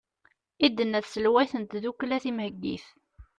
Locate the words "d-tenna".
0.69-0.99